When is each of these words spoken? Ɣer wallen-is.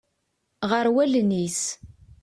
Ɣer 0.69 0.85
wallen-is. 0.93 1.61